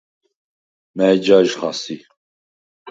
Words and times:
მა̈ჲ 0.97 1.17
ჯაჟხა 1.25 1.71
სი? 1.81 1.95